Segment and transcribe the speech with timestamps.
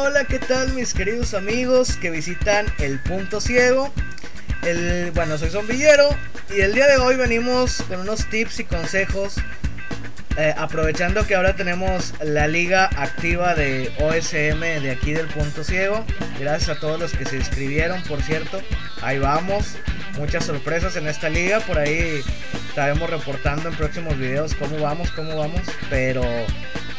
[0.00, 3.92] Hola, ¿qué tal mis queridos amigos que visitan el punto ciego?
[5.12, 6.08] Bueno, soy Zombillero
[6.56, 9.38] y el día de hoy venimos con unos tips y consejos
[10.36, 16.04] eh, aprovechando que ahora tenemos la liga activa de OSM de aquí del punto ciego.
[16.38, 18.62] Gracias a todos los que se inscribieron, por cierto.
[19.02, 19.74] Ahí vamos.
[20.16, 21.58] Muchas sorpresas en esta liga.
[21.58, 22.22] Por ahí
[22.68, 25.62] estaremos reportando en próximos videos cómo vamos, cómo vamos.
[25.90, 26.22] Pero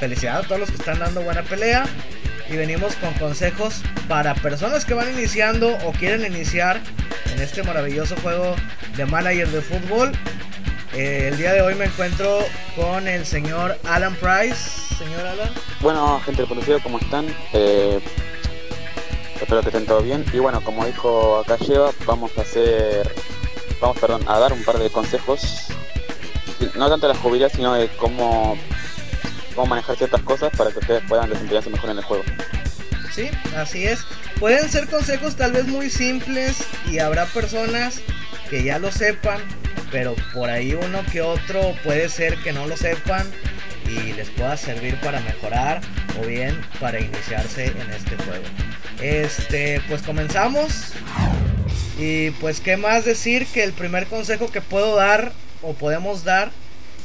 [0.01, 1.85] felicidades a todos los que están dando buena pelea.
[2.51, 6.81] Y venimos con consejos para personas que van iniciando o quieren iniciar
[7.31, 8.55] en este maravilloso juego
[8.97, 10.11] de manager de fútbol.
[10.93, 12.39] Eh, el día de hoy me encuentro
[12.75, 14.95] con el señor Alan Price.
[14.97, 15.49] Señor Alan.
[15.81, 17.27] Bueno, gente del conocido, ¿cómo están?
[17.53, 17.99] Eh,
[19.39, 20.25] espero que estén todo bien.
[20.33, 23.13] Y bueno, como dijo acá lleva, vamos a hacer,
[23.79, 25.67] vamos, perdón, a dar un par de consejos.
[26.75, 28.57] No tanto de la jubilidad, sino de cómo,
[29.55, 32.23] cómo manejar ciertas cosas para que ustedes puedan desempeñarse mejor en el juego.
[33.11, 34.05] Sí, así es.
[34.39, 36.57] Pueden ser consejos tal vez muy simples
[36.89, 38.01] y habrá personas
[38.49, 39.41] que ya lo sepan,
[39.91, 43.27] pero por ahí uno que otro puede ser que no lo sepan
[43.85, 45.81] y les pueda servir para mejorar
[46.21, 48.43] o bien para iniciarse en este juego.
[49.01, 50.93] Este, pues comenzamos.
[51.97, 56.51] Y pues qué más decir que el primer consejo que puedo dar o podemos dar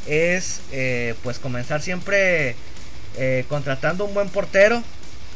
[0.06, 2.56] es eh, pues comenzar siempre
[3.16, 4.82] eh, contratando un buen portero,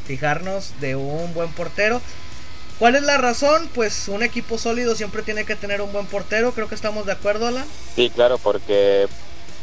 [0.05, 2.01] fijarnos de un buen portero.
[2.77, 3.69] ¿Cuál es la razón?
[3.75, 7.11] Pues un equipo sólido siempre tiene que tener un buen portero, creo que estamos de
[7.11, 7.65] acuerdo, Alan.
[7.95, 9.07] Sí, claro, porque,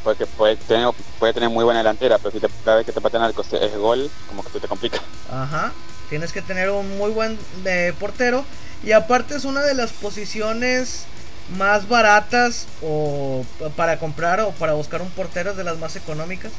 [0.04, 3.00] porque puede, tener, puede tener muy buena delantera, pero si te, cada vez que te
[3.00, 5.00] patean al es gol, como que se te complica.
[5.32, 5.72] Ajá,
[6.10, 8.44] tienes que tener un muy buen eh, portero
[8.84, 11.06] y aparte es una de las posiciones
[11.50, 13.44] más baratas o
[13.76, 16.52] para comprar o para buscar un portero es de las más económicas.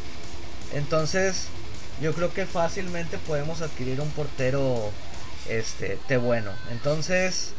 [0.74, 1.48] Entonces,
[2.02, 4.92] yo creo que fácilmente podemos adquirir un portero
[5.50, 6.52] este de bueno.
[6.72, 7.52] Entonces,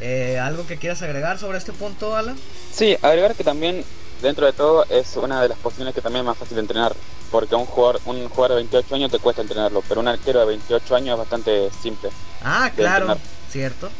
[0.00, 2.36] eh, ¿algo que quieras agregar sobre este punto, Alan?
[2.72, 3.84] Sí, agregar que también
[4.22, 6.94] dentro de todo es una de las posiciones que también es más fácil de entrenar,
[7.30, 10.46] porque un jugador un jugador de 28 años te cuesta entrenarlo, pero un arquero de
[10.46, 12.10] 28 años es bastante simple.
[12.42, 13.16] Ah, claro,
[13.50, 13.90] cierto.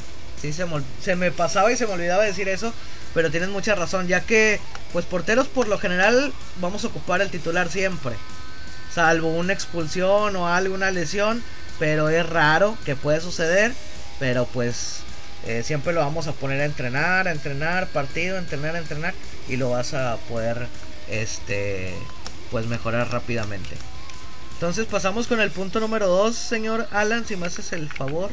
[0.41, 2.73] Sí, se me, se me pasaba y se me olvidaba decir eso,
[3.15, 4.61] pero tienes mucha razón, ya que
[4.93, 8.15] pues porteros por lo general vamos a ocupar el titular siempre,
[8.95, 11.43] salvo una expulsión o alguna lesión,
[11.79, 13.73] pero es raro que puede suceder,
[14.19, 15.01] pero pues
[15.47, 19.15] eh, siempre lo vamos a poner a entrenar, a entrenar, partido, entrenar, a entrenar
[19.49, 20.67] y lo vas a poder
[21.09, 21.95] este
[22.51, 23.77] pues mejorar rápidamente.
[24.55, 28.31] Entonces pasamos con el punto número 2, señor Alan, si me haces el favor.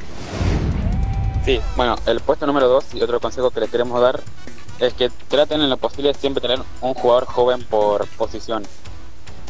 [1.46, 4.22] Sí, bueno, el puesto número 2 y otro consejo que les queremos dar
[4.80, 8.64] es que traten en lo posible siempre tener un jugador joven por posición.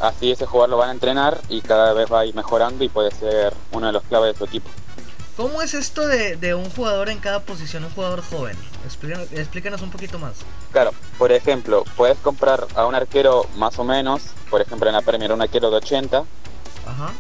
[0.02, 2.90] Así ese jugador lo van a entrenar y cada vez va a ir mejorando y
[2.90, 4.70] puede ser uno de los claves de su equipo.
[5.38, 8.58] ¿Cómo es esto de, un jugador en cada posición, un jugador joven?
[8.86, 10.34] Explícanos, explícanos, un poquito más.
[10.72, 15.02] Claro, por ejemplo, puedes comprar a un arquero más o menos, por ejemplo en la
[15.02, 16.24] Premier un arquero de 80,
[16.86, 17.14] Ajá.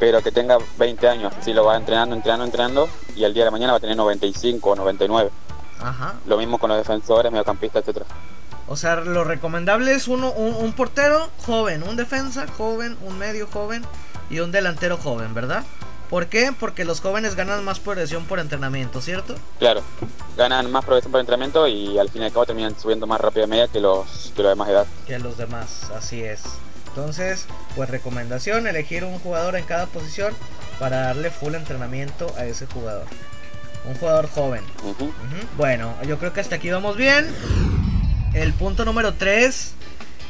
[0.00, 3.50] Pero que tenga 20 años, así lo va entrenando, entrenando, entrenando, y al día de
[3.50, 5.30] mañana va a tener 95 o 99.
[5.78, 6.14] Ajá.
[6.26, 8.06] Lo mismo con los defensores, mediocampistas, etcétera.
[8.66, 13.82] O sea, lo recomendable es uno, un, portero joven, un defensa joven, un medio joven
[14.30, 15.64] y un delantero joven, ¿verdad?
[16.08, 16.52] ¿Por qué?
[16.58, 19.34] Porque los jóvenes ganan más progresión por entrenamiento, ¿cierto?
[19.58, 19.82] Claro,
[20.36, 23.42] ganan más progresión por entrenamiento y al fin y al cabo terminan subiendo más rápido
[23.42, 24.86] de media que los, que los demás edad.
[25.06, 26.42] Que los demás, así es.
[26.90, 27.46] Entonces,
[27.76, 30.34] pues recomendación, elegir un jugador en cada posición
[30.78, 33.06] para darle full entrenamiento a ese jugador.
[33.88, 34.62] Un jugador joven.
[35.56, 37.28] Bueno, yo creo que hasta aquí vamos bien
[38.34, 39.74] el punto número 3.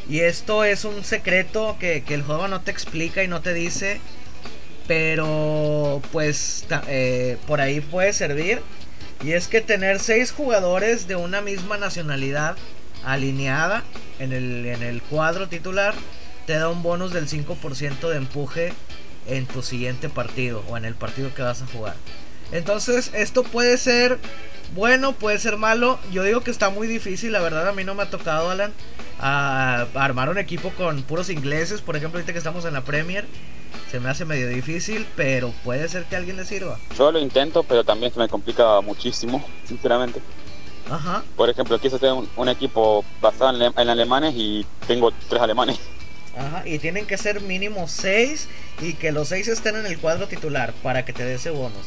[0.09, 4.01] Y esto es un secreto que, el juego no te explica y no te dice.
[4.87, 8.61] Pero pues eh, por ahí puede servir.
[9.23, 12.57] Y es que tener 6 jugadores de una misma nacionalidad
[13.05, 13.85] alineada
[14.19, 15.95] en el, en el cuadro titular
[16.47, 18.73] te da un bonus del 5% de empuje
[19.27, 21.95] en tu siguiente partido o en el partido que vas a jugar.
[22.53, 24.19] Entonces esto puede ser
[24.75, 25.99] bueno, puede ser malo.
[26.13, 28.73] Yo digo que está muy difícil, la verdad a mí no me ha tocado, Alan,
[29.19, 31.81] a, armar un equipo con puros ingleses.
[31.81, 33.27] Por ejemplo, ahorita que estamos en la Premier,
[33.91, 36.79] se me hace medio difícil, pero puede ser que a alguien le sirva.
[36.97, 40.21] Yo lo intento, pero también se me complica muchísimo, sinceramente.
[40.89, 41.23] Ajá.
[41.37, 45.79] Por ejemplo, quise hacer un, equipo basado en, en, alemanes y tengo tres alemanes.
[46.37, 48.49] Ajá, y tienen que ser mínimo seis
[48.81, 51.87] y que los seis estén en el cuadro titular para que te dé ese bonus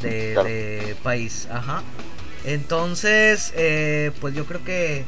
[0.00, 1.48] de, país.
[1.50, 1.82] Ajá.
[2.44, 5.04] Entonces, eh, pues yo creo que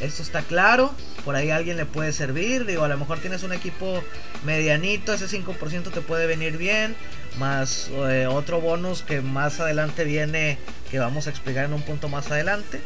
[0.00, 0.92] esto está claro.
[1.24, 2.66] por ahí alguien le puede servir.
[2.66, 4.02] Digo, a lo mejor tienes un equipo
[4.44, 6.96] medianito, ese 5% te puede venir bien.
[7.38, 10.58] Más eh, otro bonus que más adelante viene,
[10.90, 12.80] que vamos a explicar en un punto más adelante.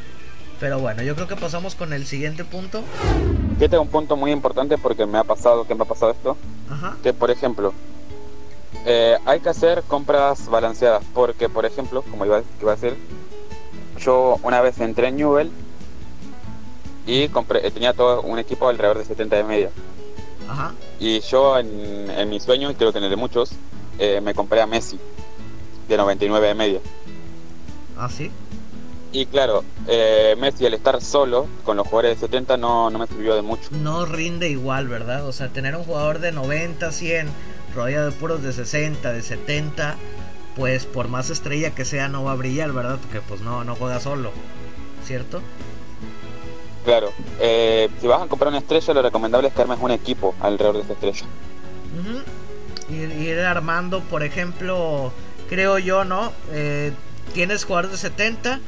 [0.58, 2.82] Pero bueno, yo creo que pasamos con el siguiente punto.
[3.58, 6.36] Que tengo un punto muy importante porque me ha pasado, que me ha pasado esto.
[7.02, 7.72] Que por ejemplo,
[8.84, 11.04] eh, hay que hacer compras balanceadas.
[11.12, 12.96] Porque por ejemplo, como iba, iba a decir,
[13.98, 15.50] yo una vez entré en Newell
[17.06, 19.70] y compré, tenía todo un equipo alrededor de 70 de media.
[20.48, 20.74] Ajá.
[20.98, 23.50] Y yo en, en mi sueño, y creo que en el de muchos,
[23.98, 24.98] eh, me compré a Messi
[25.88, 26.80] de 99 de media.
[27.96, 28.30] ¿Ah, sí?
[29.16, 33.06] Y claro, eh, Messi al estar solo con los jugadores de 70 no, no me
[33.06, 33.70] sirvió de mucho.
[33.70, 35.26] No rinde igual, ¿verdad?
[35.26, 37.26] O sea, tener un jugador de 90, 100,
[37.74, 39.96] rodeado de puros de 60, de 70,
[40.54, 42.98] pues por más estrella que sea no va a brillar, ¿verdad?
[43.00, 44.32] Porque pues no, no juega solo,
[45.06, 45.40] ¿cierto?
[46.84, 47.10] Claro,
[47.40, 50.76] eh, si vas a comprar una estrella, lo recomendable es que armes un equipo alrededor
[50.76, 51.26] de esa estrella.
[52.90, 55.10] ir, armando, por ejemplo,
[55.48, 56.34] creo yo, ¿no?
[56.52, 56.92] Eh,
[57.32, 58.60] tienes jugadores de 70,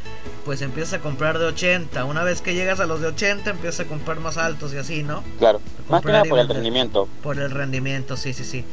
[0.45, 2.05] pues empiezas a comprar de 80.
[2.05, 5.03] Una vez que llegas a los de 80, empiezas a comprar más altos y así,
[5.03, 5.23] ¿no?
[5.39, 7.09] Claro, más que nada por el rendimiento.
[7.23, 8.65] Por el rendimiento, sí, sí, sí.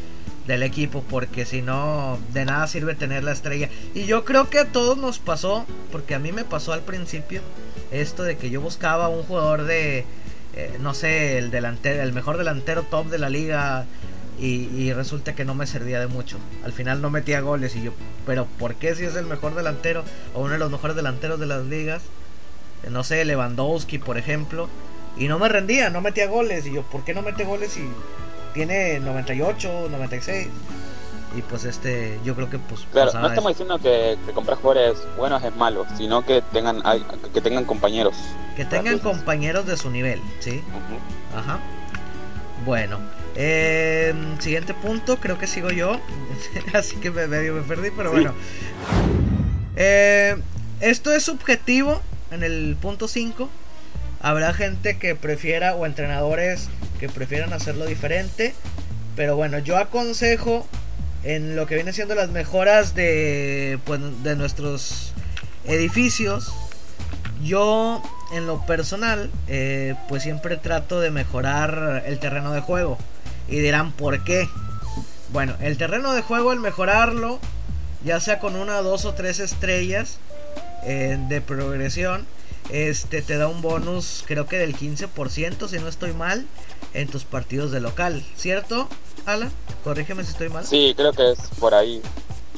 [0.47, 3.69] Del equipo, porque si no, de nada sirve tener la estrella.
[3.93, 7.41] Y yo creo que a todos nos pasó, porque a mí me pasó al principio,
[7.91, 10.05] esto de que yo buscaba un jugador de,
[10.53, 13.85] eh, no sé, el delantero, el mejor delantero top de la liga
[14.39, 16.37] y, resulta que no me servía de mucho.
[16.63, 17.91] Al final no metía goles y yo,
[18.25, 20.03] pero ¿por qué si es el mejor delantero
[20.33, 22.03] o uno de los mejores delanteros de las ligas?
[22.83, 24.69] Eh, no sé, Lewandowski, por ejemplo.
[25.17, 26.65] Y no me rendía, no metía goles.
[26.65, 27.87] Y yo, ¿por qué no mete goles si
[28.53, 30.47] tiene 98, 96?
[31.37, 32.81] Y pues este, yo creo que pues...
[32.91, 36.81] Claro, no estamos diciendo que, comprar jugadores buenos es malo, sino que tengan,
[37.33, 38.15] que tengan compañeros.
[38.55, 40.61] Que tengan compañeros de su nivel, ¿sí?
[41.35, 41.59] Ajá.
[42.63, 42.99] Bueno,
[43.35, 45.99] eh, siguiente punto, creo que sigo yo.
[46.73, 48.33] Así que me, medio me perdí, pero bueno.
[49.75, 50.37] Eh,
[50.79, 53.49] esto es subjetivo en el punto 5.
[54.21, 56.69] Habrá gente que prefiera o entrenadores
[56.99, 58.53] que prefieran hacerlo diferente.
[59.15, 60.67] Pero bueno, yo aconsejo
[61.23, 65.13] en lo que viene siendo las mejoras de, pues, de nuestros
[65.65, 66.53] edificios.
[67.45, 68.01] Yo
[68.31, 72.97] en lo personal, eh, pues siempre trato de mejorar el terreno de juego.
[73.47, 74.49] Y dirán, ¿por qué?
[75.29, 77.39] Bueno, el terreno de juego, al mejorarlo,
[78.03, 80.17] ya sea con una, dos o tres estrellas
[80.83, 82.25] eh, de progresión,
[82.71, 86.47] este te da un bonus, creo que del 15%, si no estoy mal,
[86.95, 88.87] en tus partidos de local, ¿cierto,
[89.27, 89.51] Alan?
[89.83, 90.65] Corrígeme si estoy mal.
[90.65, 92.01] Sí, creo que es por ahí.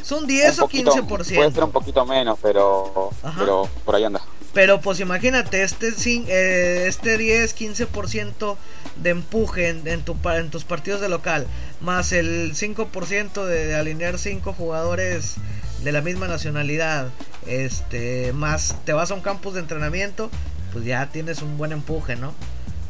[0.02, 1.08] ¿Son 10 o 15%?
[1.08, 4.22] Puede ser un poquito menos, pero, pero por ahí anda.
[4.58, 5.90] Pero pues imagínate, este,
[6.30, 8.58] eh, este 10-15%
[8.96, 11.46] de empuje en, tu, en tus partidos de local,
[11.80, 15.36] más el 5% de, alinear 5 jugadores
[15.84, 17.10] de la misma nacionalidad,
[17.46, 20.32] este, más te vas a un campus de entrenamiento,
[20.74, 22.34] pues ya tienes un buen empuje, ¿no?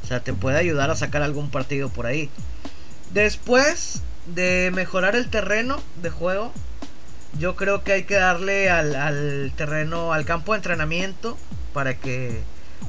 [0.06, 2.30] O sea, te puede ayudar a sacar algún partido por ahí.
[3.14, 6.54] Después de mejorar el terreno de juego,
[7.38, 11.38] yo creo que hay que darle al, al terreno, al campo de entrenamiento,
[11.78, 12.42] para que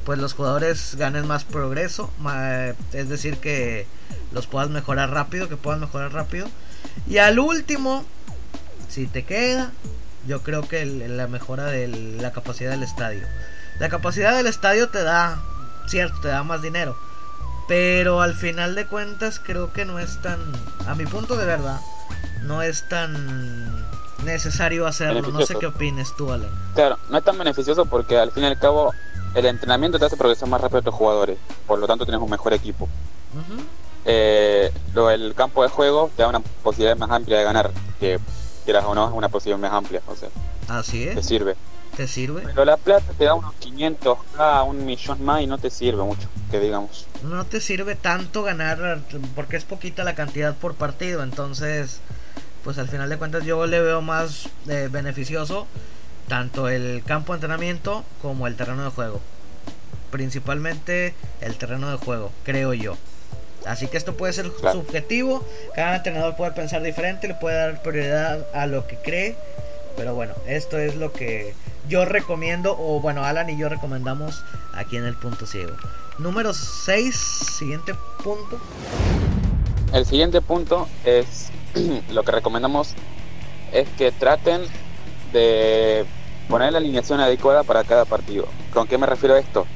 [0.06, 2.10] pues los jugadores ganen más progreso,
[2.94, 3.86] es decir que
[4.32, 6.48] los puedas mejorar rápido, que puedan mejorar rápido.
[7.06, 8.06] Y al último,
[8.88, 9.72] si te queda,
[10.26, 13.20] yo creo que la mejora de la capacidad del estadio.
[13.78, 15.38] La capacidad del estadio te da,
[15.86, 16.96] cierto, te da más dinero.
[17.68, 20.40] Pero al final de cuentas creo que no es tan,
[20.86, 21.78] a mi punto de verdad,
[22.44, 23.84] no es tan
[24.24, 25.30] necesario hacerlo.
[25.30, 26.46] No sé qué opines tú, Ale.
[26.74, 28.92] Claro, no es tan beneficioso porque al fin y al cabo
[29.34, 31.38] el entrenamiento te hace progresar más rápido a tus jugadores.
[31.66, 32.88] Por lo tanto, tienes un mejor equipo.
[34.04, 37.70] Eh, lo, el campo de juego te da una posibilidad más amplia de ganar.
[38.00, 38.18] Que
[38.64, 40.02] quieras o no, es una posibilidad más amplia.
[40.06, 40.28] O sea,
[40.68, 41.14] Así es.
[41.14, 41.56] Te sirve.
[41.96, 42.42] ¿Te sirve?
[42.42, 46.02] Pero la plata te da unos 500 a un millón más y no te sirve
[46.04, 47.06] mucho, que digamos.
[47.24, 49.00] No te sirve tanto ganar
[49.34, 51.24] porque es poquita la cantidad por partido.
[51.24, 52.00] Entonces
[52.68, 55.66] pues al final de cuentas yo le veo más eh, beneficioso
[56.28, 59.22] tanto el campo de entrenamiento como el terreno de juego.
[60.10, 62.98] Principalmente el terreno de juego, creo yo.
[63.64, 68.46] Así que esto puede ser subjetivo, cada entrenador puede pensar diferente, le puede dar prioridad
[68.52, 69.34] a lo que cree.
[69.96, 71.54] Pero bueno, esto es lo que
[71.88, 74.44] yo recomiendo, o bueno, Alan y yo recomendamos
[74.74, 75.72] aquí en el punto ciego.
[76.18, 78.60] Número 6, siguiente punto.
[79.94, 81.50] El siguiente punto es
[82.12, 82.94] lo que recomendamos
[83.72, 84.62] es que traten
[85.32, 86.04] de
[86.48, 88.46] poner la alineación adecuada para cada partido.
[88.72, 89.66] ¿Con qué me refiero a esto?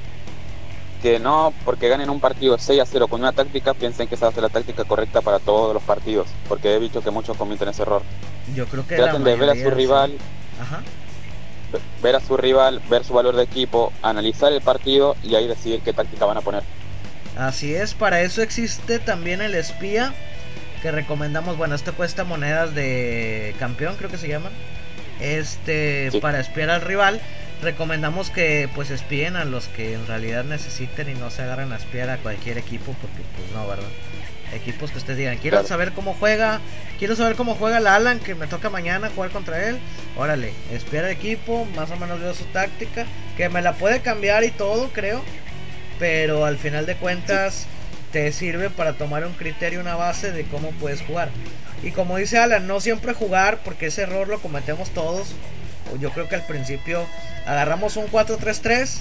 [1.02, 4.26] que no porque ganen un partido 6 a 0 con una táctica piensen que esa
[4.26, 7.36] va a ser la táctica correcta para todos los partidos, porque he visto que muchos
[7.36, 8.02] cometen ese error.
[8.54, 10.16] Yo creo que traten de ver a su rival,
[12.02, 15.80] ver a su rival, ver su valor de equipo, analizar el partido y ahí decidir
[15.80, 16.62] qué táctica van a poner.
[17.36, 20.14] Así es, para eso existe también el espía
[20.82, 24.52] que recomendamos, bueno, este cuesta monedas de campeón, creo que se llaman.
[25.20, 27.20] Este para espiar al rival
[27.62, 31.76] recomendamos que pues espíen a los que en realidad necesiten y no se agarren a
[31.76, 33.88] espiar a cualquier equipo porque pues no, ¿verdad?
[34.52, 36.60] Equipos que ustedes digan, quiero saber cómo juega,
[36.98, 39.78] quiero saber cómo juega el Alan que me toca mañana jugar contra él.
[40.16, 44.44] Órale, espera el equipo, más o menos veo su táctica, que me la puede cambiar
[44.44, 45.22] y todo, creo.
[45.98, 47.66] Pero al final de cuentas
[48.12, 51.30] te sirve para tomar un criterio, una base de cómo puedes jugar.
[51.82, 55.34] Y como dice Alan, no siempre jugar porque ese error lo cometemos todos
[56.00, 57.04] yo creo que al principio
[57.46, 58.98] agarramos un 4-3-3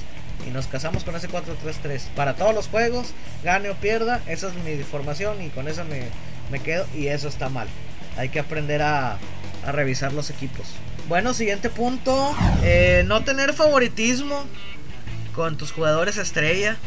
[0.47, 3.13] y nos casamos con ese 4-3-3 para todos los juegos,
[3.43, 7.49] gane o pierda, esa es mi formación y con eso me, quedo y eso está
[7.49, 7.67] mal.
[8.17, 9.17] Hay que aprender a,
[9.71, 10.65] revisar los equipos.
[11.07, 14.43] Bueno, siguiente punto, eh, no tener favoritismo
[15.35, 16.77] con tus jugadores estrella.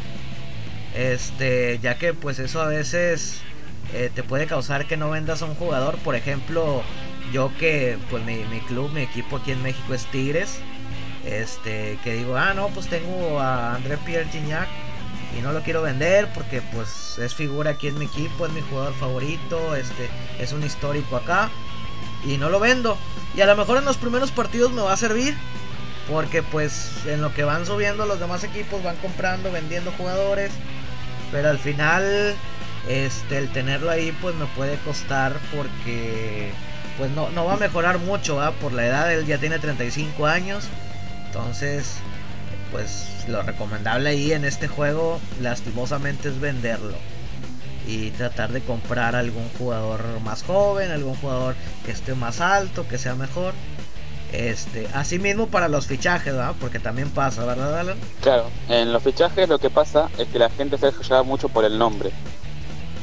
[0.94, 3.40] Este, ya que pues eso a veces
[3.92, 5.98] eh, te puede causar que no vendas a un jugador.
[5.98, 6.82] Por ejemplo,
[7.32, 10.58] yo que pues mi, club, mi equipo aquí en México es Tigres,
[11.24, 14.68] este, que digo, ah, no, pues tengo a André Pierre Gignac
[15.36, 18.60] y no lo quiero vender porque pues es figura aquí en mi equipo, es mi
[18.60, 20.08] jugador favorito, este,
[20.38, 21.50] es un histórico acá
[22.24, 22.96] y no lo vendo.
[23.36, 25.34] Y a lo mejor en los primeros partidos me va a servir
[26.10, 30.52] porque pues en lo que van subiendo los demás equipos van comprando, vendiendo jugadores,
[31.30, 32.34] pero al final
[32.88, 36.50] este el tenerlo ahí pues me puede costar porque
[36.98, 40.64] pues no, no va a mejorar mucho, por la edad, él ya tiene 35 años,
[41.26, 41.96] entonces
[42.70, 46.96] pues lo recomendable ahí en este juego lastimosamente es venderlo.
[47.86, 51.54] Y tratar de comprar algún jugador más joven, algún jugador
[51.84, 53.52] que esté más alto, que sea mejor.
[54.34, 56.54] Este, así mismo para los fichajes, ¿verdad?
[56.60, 57.98] Porque también pasa, ¿verdad, Alan?
[58.20, 61.64] Claro, en los fichajes lo que pasa es que la gente se deja mucho por
[61.64, 62.10] el nombre.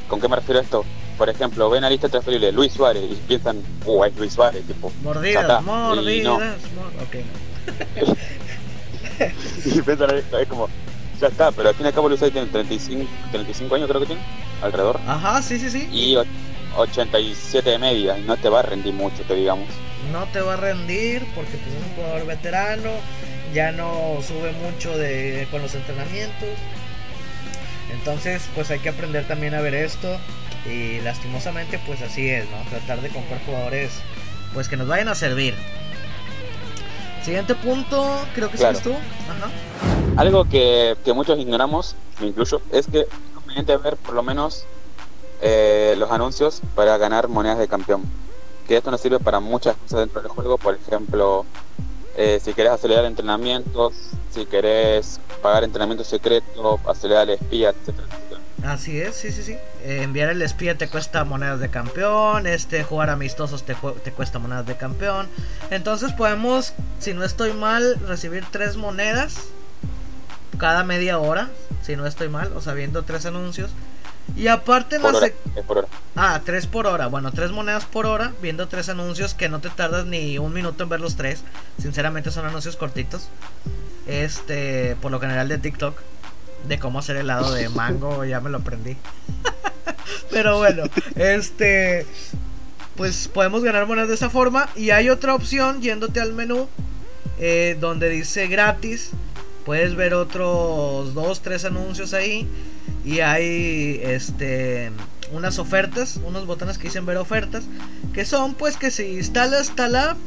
[0.08, 0.86] ¿Con qué me refiero a esto?
[1.22, 4.92] por ejemplo, ven a lista transferible Luis Suárez y piensan, uh, es Luis Suárez, tipo.
[5.04, 6.56] Mordidas, mordidas,
[7.00, 7.16] ok.
[9.66, 10.68] y piensan, es como,
[11.20, 14.02] ya está, pero al fin y al cabo Luis Suárez tiene 35, 35 años, creo
[14.02, 14.22] que tiene,
[14.64, 15.00] alrededor.
[15.06, 15.88] Ajá, sí, sí, sí.
[15.92, 16.18] Y
[16.75, 19.68] 87 de media, y no te va a rendir mucho, que digamos.
[20.12, 22.92] No te va a rendir porque pues, es un jugador veterano,
[23.54, 26.50] ya no sube mucho de, con los entrenamientos.
[27.92, 30.18] Entonces, pues hay que aprender también a ver esto.
[30.66, 32.58] Y lastimosamente pues así es, ¿no?
[32.70, 33.92] Tratar de comprar jugadores
[34.54, 35.56] pues que nos vayan a servir.
[37.24, 38.80] Siguiente punto, creo que claro.
[38.80, 38.94] tú.
[40.18, 44.66] Algo que, muchos ignoramos, me incluyo, es que es conveniente ver por lo menos
[45.42, 48.04] eh, los anuncios para ganar monedas de campeón.
[48.68, 51.46] Que esto nos sirve para muchas cosas dentro del juego, por ejemplo,
[52.16, 53.94] eh, si querés acelerar entrenamientos,
[54.32, 58.08] si querés pagar entrenamientos secretos, acelerar el espía, etcétera,
[58.64, 59.58] Así es, sí, sí, sí.
[59.84, 62.46] Enviar el espía te cuesta monedas de campeón.
[62.46, 65.28] Este, jugar amistosos te, te, cuesta monedas de campeón.
[65.72, 69.36] Entonces podemos, si no estoy mal, recibir tres monedas
[70.60, 71.50] cada media hora.
[71.82, 73.72] Si no estoy mal, o sea, viendo tres anuncios.
[74.36, 75.28] Y aparte por hora,
[75.68, 75.88] por hora.
[76.16, 77.08] Ah, tres por hora.
[77.08, 80.84] Bueno, tres monedas por hora, viendo tres anuncios que no te tardas ni un minuto
[80.84, 81.44] en ver los tres.
[81.82, 83.30] Sinceramente son anuncios cortitos.
[84.08, 85.98] Este, por lo general de TikTok
[86.68, 88.98] de cómo hacer helado de mango, ya me lo aprendí.
[90.32, 90.84] Pero bueno,
[91.16, 92.06] este
[92.96, 96.68] pues podemos ganar monedas de esa forma y hay otra opción yéndote al menú
[97.40, 99.12] eh, donde dice gratis.
[99.66, 102.48] Puedes ver otros dos, tres anuncios ahí
[103.05, 104.91] y hay este
[105.31, 107.63] unas ofertas, unos botones que dicen ver ofertas,
[108.13, 110.17] que son pues que si instalas tal app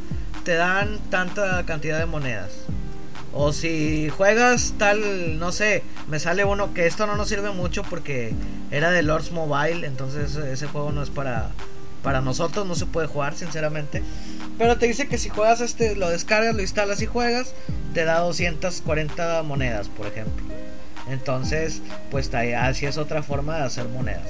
[0.44, 2.50] te dan tanta cantidad de monedas.
[3.32, 7.82] O si juegas tal, no sé, me sale uno que esto no nos sirve mucho
[7.82, 8.32] porque
[8.70, 11.50] era de Lords Mobile, entonces ese juego no es para,
[12.02, 14.02] para nosotros, no se puede jugar sinceramente.
[14.56, 17.54] Pero te dice que si juegas este, lo descargas, lo instalas y juegas,
[17.92, 20.44] te da 240 monedas, por ejemplo.
[21.08, 24.28] Entonces, pues así es otra forma de hacer monedas.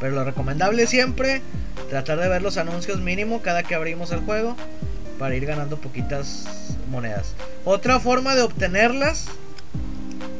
[0.00, 1.42] Pero lo recomendable siempre,
[1.88, 4.56] tratar de ver los anuncios mínimo cada que abrimos el juego
[5.18, 6.44] para ir ganando poquitas
[6.90, 7.34] monedas.
[7.64, 9.26] Otra forma de obtenerlas,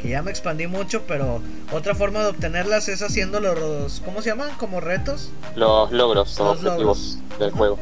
[0.00, 4.30] que ya me expandí mucho, pero otra forma de obtenerlas es haciendo los, ¿cómo se
[4.30, 4.50] llaman?
[4.56, 5.30] Como retos.
[5.54, 7.78] Los logros, los objetivos del juego.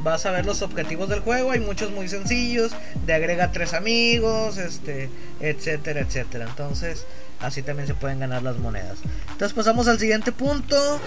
[0.00, 2.72] Vas a ver los objetivos del juego, hay muchos muy sencillos,
[3.04, 6.46] de agrega tres amigos, este, etcétera, etcétera.
[6.48, 7.04] Entonces,
[7.40, 8.98] así también se pueden ganar las monedas.
[9.30, 11.00] Entonces pasamos al siguiente punto,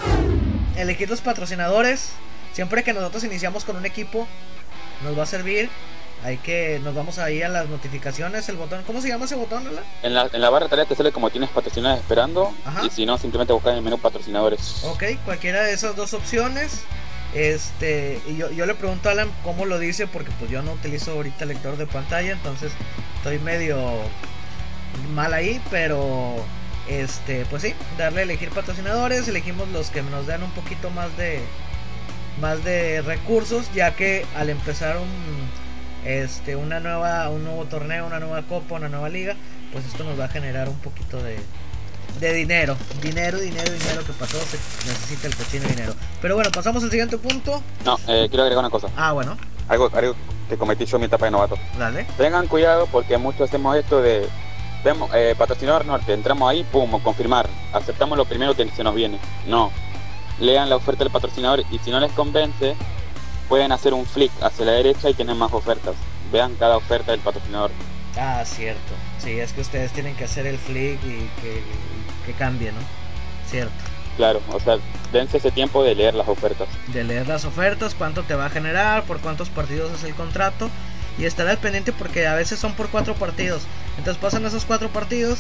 [0.78, 2.10] elegir los patrocinadores.
[2.54, 4.28] Siempre que nosotros iniciamos con un equipo,
[5.04, 5.70] nos va a servir
[6.24, 9.64] hay que, nos vamos ahí a las notificaciones, el botón, ¿cómo se llama ese botón,
[10.04, 12.54] En la, en la barra de tareas te sale como tienes patrocinadores esperando
[12.86, 14.84] y si no, simplemente buscar en el menú patrocinadores.
[14.84, 16.82] Ok, cualquiera de esas dos opciones.
[17.34, 20.74] Este, y yo, yo le pregunto a Alan cómo lo dice porque pues yo no
[20.74, 22.74] utilizo ahorita lector de pantalla, entonces
[23.18, 23.80] estoy medio
[25.14, 26.36] mal ahí, pero
[26.88, 31.16] este, pues sí, darle a elegir patrocinadores, elegimos los que nos dan un poquito más
[31.18, 31.42] de
[32.40, 35.50] más de recursos, ya que al empezar un
[36.06, 39.36] este, una nueva, un nuevo torneo, una nueva copa, una nueva liga,
[39.72, 41.38] pues esto nos va a generar un poquito de,
[42.20, 42.76] de dinero.
[43.02, 44.58] Dinero, dinero, dinero, que para todo se
[44.88, 45.94] necesita el cochino dinero.
[46.22, 47.62] Pero bueno, pasamos al siguiente punto.
[47.86, 48.88] No, eh, quiero agregar una cosa.
[48.98, 49.38] Ah, bueno.
[49.68, 50.16] Algo, algo
[50.50, 51.58] que cometí yo en mi etapa de novato.
[51.78, 52.06] Dale.
[52.18, 54.28] Tengan cuidado porque muchos hacemos esto de
[54.84, 59.20] vemos eh, patrocinador norte, entramos ahí, pum, confirmar, aceptamos lo primero que se nos viene.
[59.48, 59.72] No,
[60.40, 62.76] lean la oferta del patrocinador y si no les convence,
[63.48, 65.96] pueden hacer un flick hacia la derecha y tienen más ofertas.
[66.32, 67.72] Vean cada oferta del patrocinador.
[68.18, 68.94] Ah, cierto.
[69.20, 71.30] Sí, es que ustedes tienen que hacer el flick y
[72.26, 72.80] que, cambie, ¿no?
[73.50, 73.74] Cierto.
[74.18, 74.78] Claro, o sea,
[75.12, 76.68] dense ese tiempo de leer las ofertas.
[76.88, 80.70] De leer las ofertas, cuánto te va a generar, por cuántos partidos es el contrato.
[81.18, 83.64] Y estar al pendiente porque a veces son por cuatro partidos.
[83.98, 85.40] Entonces pasan esos cuatro partidos.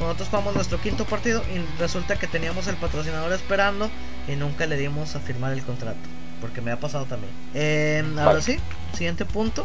[0.00, 3.90] Nosotros jugamos nuestro quinto partido y resulta que teníamos el patrocinador esperando
[4.26, 5.98] y nunca le dimos a firmar el contrato
[6.40, 7.32] porque me ha pasado también.
[7.54, 8.56] Eh, ahora sí,
[8.94, 9.64] siguiente punto.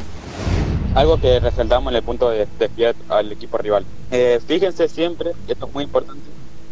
[0.94, 3.86] Algo que resaltamos en el punto de desviar al equipo rival.
[4.12, 6.24] Eh, fíjense siempre, esto es muy importante,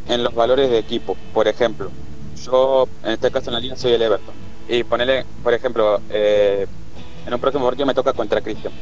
[0.07, 1.17] en los valores de equipo.
[1.33, 1.91] Por ejemplo,
[2.43, 4.35] yo en este caso en la línea soy el Everton.
[4.69, 6.67] Y ponerle, por ejemplo, eh,
[7.25, 8.73] en un próximo partido me toca contra Cristian.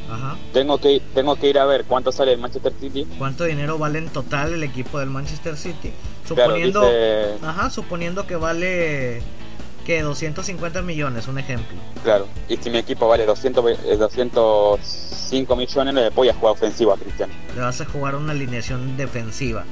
[0.52, 3.06] Tengo que, tengo que ir a ver cuánto sale el Manchester City.
[3.18, 5.92] ¿Cuánto dinero vale en total el equipo del Manchester City?
[6.26, 6.88] Suponiendo,
[7.42, 9.22] ajá, suponiendo que vale
[9.84, 11.76] que 250 millones, un ejemplo.
[12.04, 13.64] Claro, y si mi equipo vale 200,
[13.98, 17.32] 205 eh, millones, le voy a jugar ofensiva a Cristiano.
[17.54, 19.64] Le vas a jugar una alineación defensiva.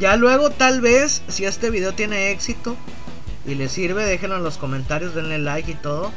[0.00, 2.76] Ya luego, tal vez, si este video tiene éxito
[3.46, 6.12] y le sirve, déjenlo en los comentarios, denle like y todo.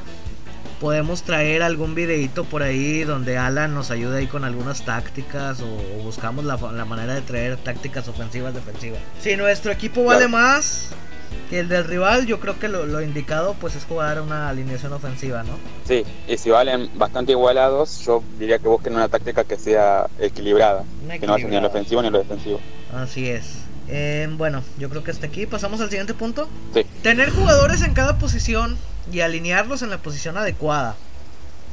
[0.82, 5.68] Podemos traer algún videito por ahí donde Alan nos ayude ahí con algunas tácticas o,
[6.04, 9.00] buscamos la, manera de traer tácticas ofensivas, defensivas.
[9.22, 10.90] Si nuestro equipo vale más,
[11.52, 15.44] que el del rival, yo creo que lo, indicado pues es jugar una alineación ofensiva,
[15.44, 15.54] ¿no?
[15.88, 20.84] Sí, y si valen bastante igualados, yo diría que busquen una táctica que sea equilibrada,
[21.08, 22.60] que no vaya ni lo ofensivo ni lo defensivo.
[22.92, 23.58] Así es.
[23.88, 26.50] Eh, bueno, yo creo que hasta aquí pasamos al siguiente punto.
[26.74, 26.88] Sí.
[27.04, 28.78] Tener jugadores en cada posición
[29.12, 30.96] y alinearlos en la posición adecuada.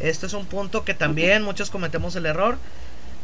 [0.00, 2.58] Este es un punto que también muchos cometemos el error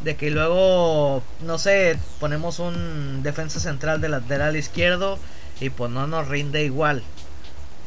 [0.02, 5.18] de que luego, no sé, ponemos un defensa central de lateral izquierdo
[5.60, 7.02] y pues no nos rinde igual.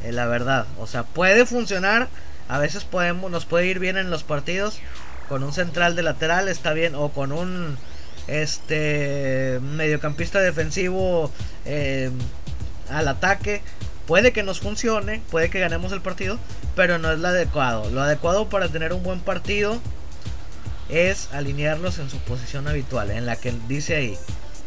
[0.04, 2.08] Eh, la verdad, o sea, puede funcionar,
[2.48, 4.80] a veces podemos nos puede ir bien en los partidos
[5.28, 7.76] con un central de lateral está bien o con un
[8.26, 11.30] este mediocampista defensivo
[11.64, 12.10] eh,
[12.90, 13.62] al ataque
[14.08, 16.38] puede que nos funcione, puede que ganemos el partido,
[16.74, 17.88] pero no es lo adecuado.
[17.90, 19.78] Lo adecuado para tener un buen partido
[20.88, 24.18] es alinearlos en su posición habitual, en la que dice ahí.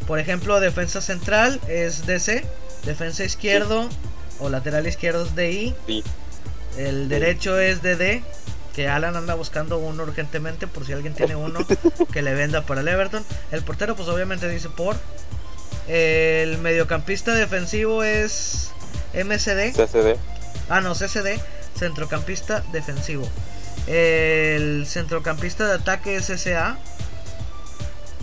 [0.07, 2.45] Por ejemplo, defensa central es DC,
[2.85, 3.89] Defensa izquierdo
[4.39, 6.03] o lateral izquierdo es DI.
[6.77, 8.23] El derecho es DD.
[8.73, 11.59] Que Alan anda buscando uno urgentemente por si alguien tiene uno
[12.13, 13.23] que le venda para el Everton.
[13.51, 14.95] El portero pues obviamente dice por.
[15.87, 18.71] El mediocampista defensivo es
[19.13, 19.73] MCD.
[19.73, 20.17] CCD.
[20.69, 21.39] Ah, no, CCD.
[21.77, 23.27] Centrocampista defensivo.
[23.87, 26.77] El centrocampista de ataque es SA.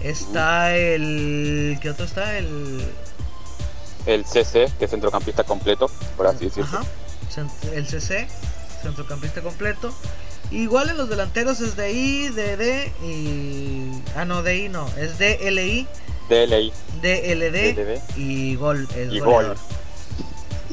[0.02, 1.78] Está el...
[1.82, 2.38] ¿Qué otro está?
[2.38, 2.82] El
[4.08, 6.80] el CC, que es centrocampista completo, por así decirlo.
[7.72, 8.26] El CC,
[8.82, 9.94] centrocampista completo.
[10.50, 14.02] Igual en los delanteros es DI, DD y.
[14.16, 15.86] Ah, no, DI no, es DLI.
[16.30, 16.72] DLI.
[17.02, 18.00] DLD.
[18.16, 18.88] Y gol.
[18.96, 19.54] Es y gol.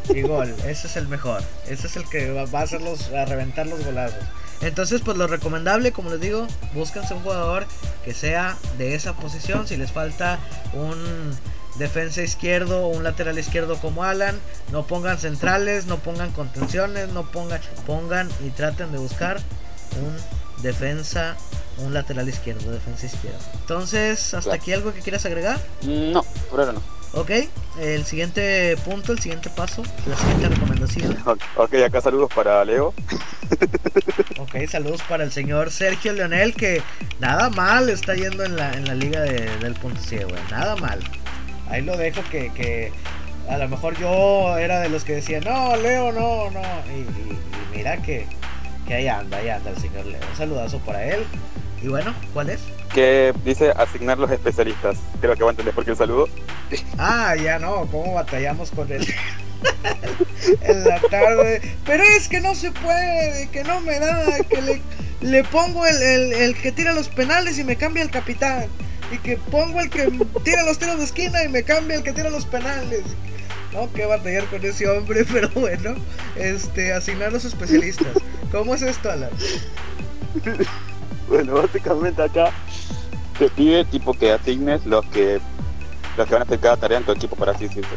[0.10, 1.42] Y gol, ese es el mejor.
[1.68, 4.24] Ese es el que va a hacerlos, a reventar los golazos.
[4.62, 7.66] Entonces, pues lo recomendable, como les digo, búsquense un jugador
[8.04, 9.68] que sea de esa posición.
[9.68, 10.40] Si les falta
[10.74, 11.36] un
[11.78, 14.40] defensa izquierdo o un lateral izquierdo como Alan.
[14.72, 19.38] No pongan centrales, no pongan contenciones, no pongan, pongan y traten de buscar
[20.02, 21.36] un defensa,
[21.80, 23.40] un lateral izquierdo, defensa izquierda.
[23.62, 25.60] Entonces, ¿hasta aquí algo que quieras agregar?
[25.84, 26.95] No, por ahora no.
[27.16, 27.32] Ok,
[27.80, 31.18] el siguiente punto, el siguiente paso, la siguiente recomendación.
[31.56, 32.94] Ok, acá saludos para Leo.
[34.40, 36.82] Ok, saludos para el señor Sergio Leonel, que
[37.20, 41.00] nada mal está yendo en la, en la liga del punto ciego, nada mal.
[41.70, 42.92] ahí lo dejo que, que
[43.50, 46.62] a lo mejor yo era de los que decían, no, Leo, no, no.
[46.92, 48.28] Y, mira que,
[48.88, 50.22] que ahí anda, ahí anda el señor Leo.
[50.30, 51.24] Un saludazo para él.
[51.82, 52.62] Y bueno, ¿cuál es?
[52.96, 54.98] Que dice asignar los especialistas.
[55.20, 56.30] Creo que va a entender por qué el saludo.
[56.98, 59.06] Ah, ya no, ¿cómo batallamos con él?
[60.62, 61.62] en la tarde.
[61.86, 64.82] Pero es que no se puede, que no me da, que le,
[65.20, 68.68] le pongo el, el, el, que tira los penales y me cambia el capitán.
[69.12, 70.10] Y que pongo el que
[70.46, 73.04] tira los tiros de esquina y me cambia el que tira los penales.
[73.74, 75.96] No, que batallar con ese hombre, pero bueno,
[76.38, 78.16] este, asignar los especialistas.
[78.54, 79.32] ¿Cómo es esto, Alan?
[81.28, 82.54] Bueno, básicamente acá
[83.38, 85.40] te pide tipo que asignes los que
[86.18, 87.90] los que van a hacer cada tarea en tu equipo para así decirlo.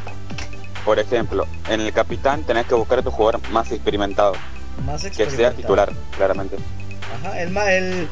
[0.84, 4.32] Por ejemplo, en el capitán tenés que buscar a tu jugador más experimentado.
[4.86, 5.36] Más experimentado.
[5.36, 6.56] Que sea titular, claramente.
[7.20, 8.08] Ajá, el, el,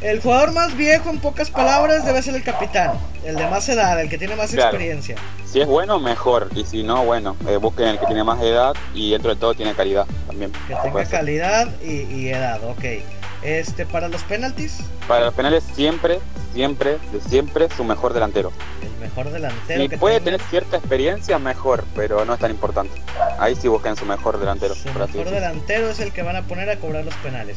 [0.00, 2.92] el jugador más viejo, en pocas palabras, debe ser el capitán.
[3.24, 5.16] El de más edad, el que tiene más experiencia.
[5.46, 6.48] Si es bueno, mejor.
[6.54, 9.54] Y si no, bueno, eh, busquen el que tiene más edad y dentro de todo
[9.54, 10.52] tiene calidad también.
[10.68, 12.84] Que tenga calidad y, y edad, ok.
[13.42, 14.78] Este, para los penaltis.
[15.06, 16.20] Para los penales siempre,
[16.52, 18.52] siempre, de siempre su mejor delantero.
[18.82, 19.82] El mejor delantero.
[19.82, 23.00] Si puede tener cierta experiencia, mejor, pero no es tan importante.
[23.38, 24.74] Ahí sí busquen su mejor delantero.
[24.74, 27.56] Su mejor delantero es el que van a poner a cobrar los penales.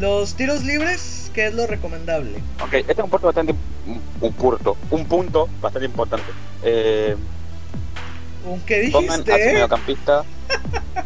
[0.00, 2.38] Los tiros libres, ¿qué es lo recomendable?
[2.60, 3.54] Ok, este es un punto bastante
[4.20, 6.26] un punto, un punto bastante importante.
[6.62, 7.16] Eh,
[8.44, 8.98] ¿Un qué dijiste?
[8.98, 10.24] Pongan a su mediocampista.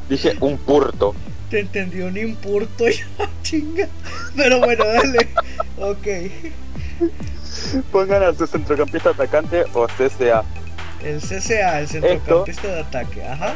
[0.09, 1.15] dije un purto.
[1.51, 3.89] Te entendió un impurto ya, chinga.
[4.37, 5.29] Pero bueno, dale.
[5.79, 6.07] ok.
[7.91, 10.45] Pongan a su centrocampista atacante o CCA.
[11.03, 13.55] El CCA, el centrocampista de ataque, ajá.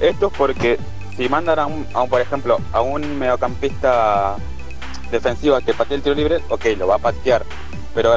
[0.00, 0.78] Esto es porque
[1.16, 4.36] si mandan a un, por ejemplo, a un mediocampista
[5.10, 7.44] defensivo que patee el tiro libre, ok, lo va a patear.
[7.94, 8.16] Pero,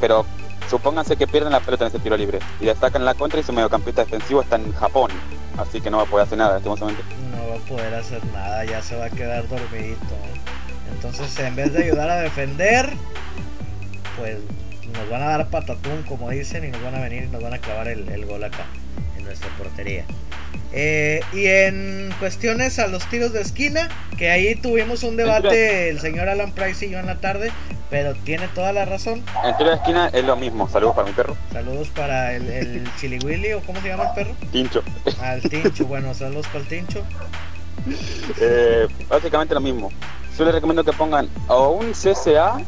[0.00, 0.26] pero
[0.68, 3.42] supónganse que pierden la pelota en ese tiro libre y le sacan la contra y
[3.42, 5.10] su mediocampista defensivo está en Japón.
[5.56, 6.60] Así que no va a poder hacer nada
[7.40, 10.16] en este momento poder hacer nada, ya se va a quedar dormidito.
[10.92, 12.90] Entonces, en vez de ayudar a defender,
[14.18, 14.38] pues
[14.92, 17.54] nos van a dar patatún, como dicen, y nos van a venir y nos van
[17.54, 18.66] a clavar el, gol acá,
[19.16, 20.04] en nuestra portería.
[20.72, 26.00] Eh, y en cuestiones a los tiros de esquina, que ahí tuvimos un debate el
[26.00, 27.50] señor Alan Price y yo en la tarde,
[27.90, 29.22] pero tiene toda la razón.
[29.44, 30.68] En tiro de esquina es lo mismo.
[30.68, 31.36] Saludos para mi perro.
[31.52, 34.34] Saludos para el, el Chili Willy, o cómo se llama el perro?
[34.52, 34.82] Tincho.
[35.20, 37.04] Al Tincho, bueno, saludos para el Tincho.
[38.38, 39.90] Eh, básicamente lo mismo.
[40.36, 42.60] Yo les recomiendo que pongan o un CCA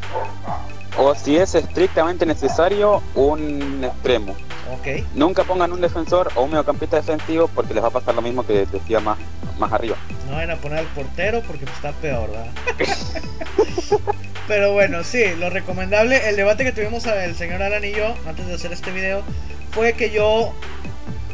[0.97, 4.35] o si es estrictamente necesario un extremo.
[4.79, 5.07] Okay.
[5.15, 8.47] Nunca pongan un defensor o un mediocampista defensivo porque les va a pasar lo mismo
[8.47, 9.19] que decía más,
[9.59, 9.97] más arriba.
[10.31, 12.51] No van a poner al portero porque está peor, ¿verdad?
[14.49, 18.47] Pero bueno, sí, lo recomendable, el debate que tuvimos el señor Alan y yo antes
[18.47, 19.23] de hacer este video
[19.71, 20.53] fue que yo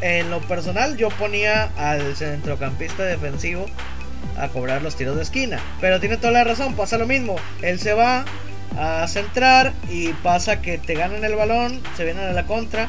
[0.01, 3.65] en lo personal yo ponía al centrocampista defensivo
[4.37, 5.59] a cobrar los tiros de esquina.
[5.81, 7.35] Pero tiene toda la razón, pasa lo mismo.
[7.61, 8.25] Él se va
[8.77, 12.87] a centrar y pasa que te ganan el balón, se vienen a la contra.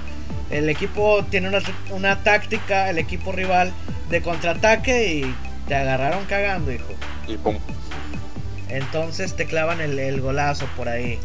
[0.51, 3.73] El equipo tiene una, una táctica, el equipo rival,
[4.11, 5.35] de contraataque y
[5.67, 6.93] te agarraron cagando, hijo.
[7.27, 7.57] Y pum.
[8.71, 11.19] Entonces te clavan el, el golazo por ahí.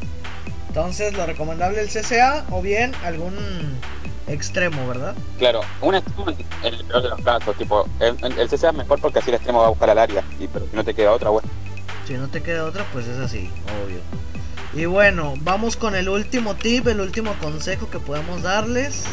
[0.67, 3.33] Entonces lo recomendable el CCA o bien algún
[4.27, 5.15] extremo, ¿verdad?
[5.37, 8.99] Claro, un extremo en el peor de los casos, tipo, el, el CCA es mejor
[8.99, 11.11] porque así el extremo va a buscar al área, y, pero si no te queda
[11.11, 11.47] otra, bueno.
[12.07, 13.49] Si no te queda otra, pues es así,
[13.83, 13.99] obvio.
[14.73, 19.03] Y bueno, vamos con el último tip, el último consejo que podemos darles.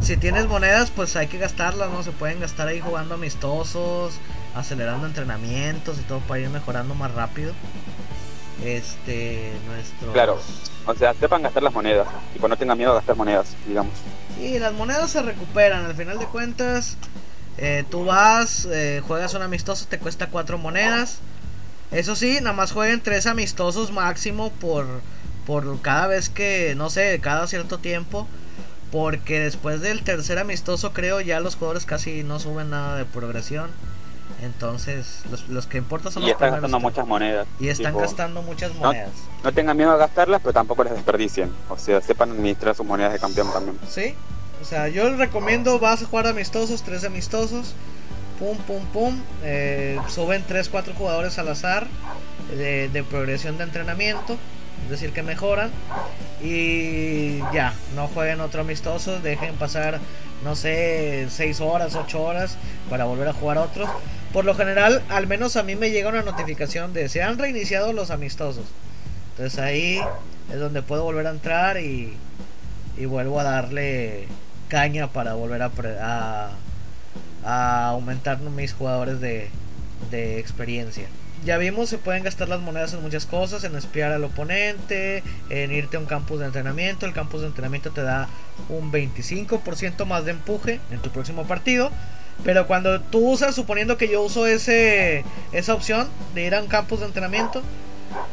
[0.00, 2.02] Si tienes monedas, pues hay que gastarlas, ¿no?
[2.02, 4.14] Se pueden gastar ahí jugando amistosos,
[4.56, 7.52] acelerando entrenamientos y todo para ir mejorando más rápido.
[8.64, 10.12] Este, nuestro.
[10.12, 10.40] Claro,
[10.86, 12.08] o sea, sepan gastar las monedas.
[12.34, 13.92] Y pues no tengan miedo a gastar monedas, digamos.
[14.40, 15.84] Y las monedas se recuperan.
[15.84, 16.96] Al final de cuentas,
[17.58, 21.18] eh, tú vas, eh, juegas un amistoso, te cuesta cuatro monedas.
[21.90, 24.86] Eso sí, nada más jueguen tres amistosos máximo por,
[25.46, 28.26] por cada vez que, no sé, cada cierto tiempo.
[28.90, 33.70] Porque después del tercer amistoso, creo ya los jugadores casi no suben nada de progresión.
[34.42, 37.46] Entonces, los, que importan son y están gastando muchas monedas.
[37.58, 39.10] Y están gastando muchas monedas.
[39.42, 41.50] No, tengan miedo a gastarlas, pero tampoco les desperdicien.
[41.70, 43.78] O sea, sepan administrar sus monedas de campeón también.
[43.88, 44.14] Sí,
[44.60, 47.74] o sea, yo les recomiendo, vas a jugar amistosos, tres amistosos.
[48.38, 49.18] Pum, pum, pum.
[49.42, 51.86] Eh, suben 3, 4 jugadores al azar
[52.50, 54.36] de, de progresión de entrenamiento.
[54.84, 55.70] Es decir, que mejoran.
[56.42, 59.18] Y ya, no jueguen otro amistoso.
[59.20, 60.00] Dejen pasar,
[60.44, 62.56] no sé, 6 horas, 8 horas
[62.90, 63.88] para volver a jugar otros.
[64.36, 67.94] Por lo general, al menos a mí me llega una notificación de se han reiniciado
[67.94, 68.66] los amistosos.
[69.30, 69.98] Entonces ahí
[70.52, 72.12] es donde puedo volver a entrar y,
[72.98, 74.28] y vuelvo a darle
[74.68, 76.50] caña para volver a,
[77.46, 79.48] aumentar mis jugadores de,
[80.10, 81.06] de experiencia.
[81.46, 85.72] Ya vimos, se pueden gastar las monedas en muchas cosas, en espiar al oponente, en
[85.72, 87.06] irte a un campus de entrenamiento.
[87.06, 88.28] El campus de entrenamiento te da
[88.68, 91.90] un 25% más de empuje en tu próximo partido.
[92.44, 96.68] Pero cuando tú usas, suponiendo que yo uso ese, esa opción de ir a un
[96.68, 97.62] campus de entrenamiento,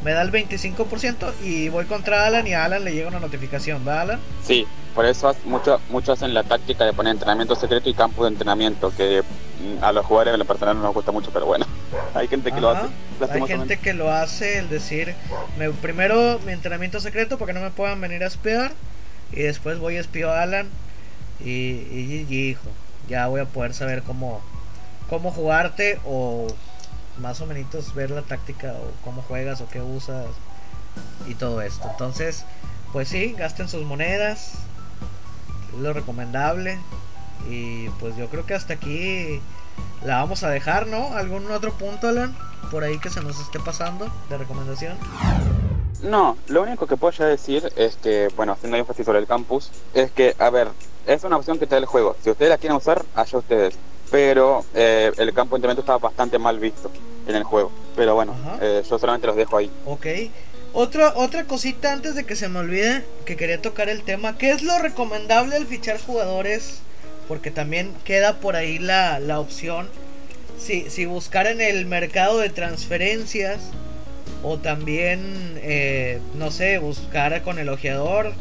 [0.04, 3.86] me da el 25% y voy contra Alan y a Alan le llega una notificación,
[3.88, 4.20] ¿va Alan?
[4.44, 8.32] Sí, por eso muchos mucho hacen la táctica de poner entrenamiento secreto y campus de
[8.32, 11.66] entrenamiento, que mm, a los jugadores en la personal no nos gusta mucho, pero bueno,
[12.14, 12.88] hay gente que lo hace.
[13.32, 15.16] Hay gente que lo hace, el decir,
[15.58, 18.74] me, primero mi entrenamiento secreto para que no me puedan venir a espiar
[19.32, 20.68] y después voy a espiar a Alan
[21.44, 22.70] y, y, y hijo
[23.08, 24.42] ya voy a poder saber cómo,
[25.10, 26.48] cómo jugarte o
[27.20, 30.28] más o menos ver la táctica o cómo juegas o qué usas
[31.28, 31.88] y todo esto.
[31.90, 32.46] Entonces,
[32.92, 34.54] pues sí, gasten sus monedas,
[35.74, 36.80] es lo recomendable.
[37.50, 39.42] Y pues yo creo que hasta aquí
[40.06, 41.16] la vamos a dejar, ¿no?
[41.16, 42.36] ¿Algún otro punto, Alan?
[42.72, 44.98] Por ahí que se nos esté pasando de recomendación.
[46.02, 49.72] No, lo único que puedo ya decir es que, bueno, haciendo énfasis sobre el campus,
[49.94, 50.70] es que, a ver,
[51.08, 52.16] es una opción que te da el juego.
[52.24, 53.76] Si ustedes la quieren usar, allá ustedes.
[54.12, 56.92] Pero eh, el campo de entrenamiento está bastante mal visto
[57.28, 57.72] en el juego.
[57.96, 59.72] Pero bueno, eh, yo solamente los dejo ahí.
[59.86, 60.06] Ok.
[60.74, 64.38] Otra, otra cosita antes de que se me olvide que quería tocar el tema.
[64.38, 66.80] ¿Qué es lo recomendable al fichar jugadores?
[67.28, 69.90] Porque también queda por ahí la, la opción.
[70.58, 73.60] Si, si buscar en el mercado de transferencias
[74.44, 78.34] o también, eh, no sé, buscar con el ojeador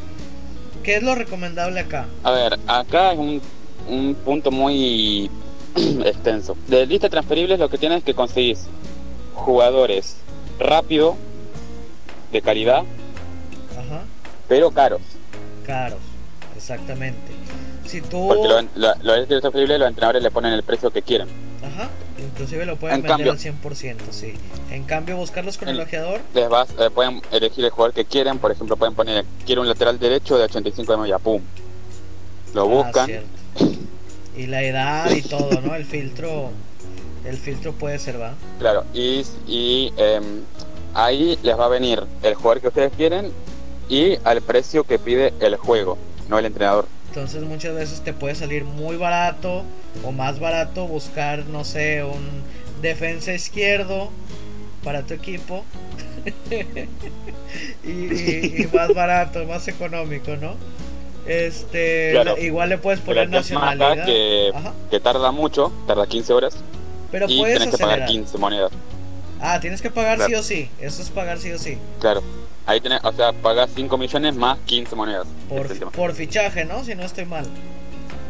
[0.82, 2.06] ¿Qué es lo recomendable acá?
[2.24, 3.40] A ver, acá es un,
[3.88, 5.30] un punto muy
[6.04, 6.56] extenso.
[6.66, 8.66] De lista transferibles lo que tienes es que conseguís
[9.34, 10.16] jugadores
[10.58, 11.16] rápido,
[12.32, 12.84] de calidad,
[13.72, 14.04] Ajá.
[14.48, 15.02] pero caros.
[15.66, 16.00] Caros,
[16.56, 17.32] exactamente.
[17.86, 18.28] Si tú...
[18.28, 21.28] Porque lo, lo, transferibles los entrenadores le ponen el precio que quieren.
[21.62, 21.88] Ajá.
[22.22, 24.34] Inclusive lo pueden vender al 100%, sí.
[24.70, 26.20] En cambio, buscarlos con el, ojeador.
[26.34, 28.38] Les vas, eh, pueden elegir el jugador que quieren.
[28.38, 31.42] Por ejemplo, pueden poner, quiero un lateral derecho de 85 de media, pum.
[32.54, 33.10] Lo ah, buscan.
[34.36, 35.74] y la edad y todo, ¿no?
[35.74, 36.50] El filtro,
[37.24, 38.34] el filtro puede ser, ¿va?
[38.58, 40.42] Claro, y, y em,
[40.94, 43.32] ahí les va a venir el jugador que ustedes quieren
[43.88, 46.86] y al precio que pide el juego, no el entrenador.
[47.12, 49.64] Entonces muchas veces te puede salir muy barato
[50.02, 52.26] o más barato buscar, no sé, un
[52.80, 54.08] defensa izquierdo
[54.82, 55.62] para tu equipo.
[57.84, 60.54] y, más barato, más económico, ¿no?
[61.26, 64.06] Este, igual le puedes poner nacionalidad.
[64.06, 64.50] Que,
[64.90, 66.56] que, tarda mucho, tarda 15 horas.
[67.10, 68.72] Pero y puedes tienes que pagar 15 monedas.
[69.38, 70.70] Ah, tienes que pagar sí o sí.
[70.80, 71.76] Eso es pagar sí o sí.
[72.00, 72.22] Claro.
[72.66, 75.26] Ahí tenés, o sea, pagas 5 millones más 15 monedas.
[75.94, 76.84] Por, fichaje, ¿no?
[76.84, 77.46] Si no estoy mal.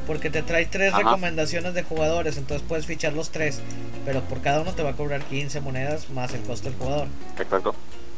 [0.07, 3.61] Porque te trae tres recomendaciones de jugadores, entonces puedes fichar los tres.
[4.05, 7.07] Pero por cada uno te va a cobrar 15 monedas más el costo del jugador.
[7.39, 7.75] Exacto.